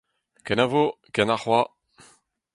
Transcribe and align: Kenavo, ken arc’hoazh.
Kenavo, 0.45 0.81
ken 1.13 1.33
arc’hoazh. 1.35 1.71